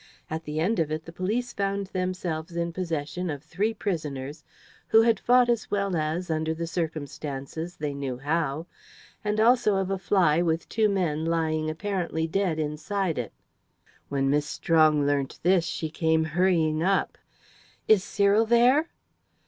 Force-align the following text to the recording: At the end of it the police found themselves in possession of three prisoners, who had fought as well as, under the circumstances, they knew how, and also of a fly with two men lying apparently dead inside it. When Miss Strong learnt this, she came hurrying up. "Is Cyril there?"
At 0.31 0.45
the 0.45 0.59
end 0.59 0.79
of 0.79 0.89
it 0.91 1.05
the 1.05 1.11
police 1.13 1.53
found 1.53 1.85
themselves 1.85 2.55
in 2.55 2.73
possession 2.73 3.29
of 3.29 3.43
three 3.43 3.71
prisoners, 3.71 4.43
who 4.87 5.03
had 5.03 5.19
fought 5.19 5.47
as 5.47 5.69
well 5.69 5.95
as, 5.95 6.31
under 6.31 6.55
the 6.55 6.65
circumstances, 6.65 7.75
they 7.77 7.93
knew 7.93 8.17
how, 8.17 8.65
and 9.23 9.39
also 9.39 9.75
of 9.75 9.91
a 9.91 9.99
fly 9.99 10.41
with 10.41 10.67
two 10.67 10.89
men 10.89 11.23
lying 11.23 11.69
apparently 11.69 12.25
dead 12.25 12.57
inside 12.57 13.19
it. 13.19 13.31
When 14.09 14.27
Miss 14.27 14.47
Strong 14.47 15.05
learnt 15.05 15.37
this, 15.43 15.65
she 15.65 15.91
came 15.91 16.23
hurrying 16.23 16.81
up. 16.81 17.15
"Is 17.87 18.03
Cyril 18.03 18.47
there?" 18.47 18.89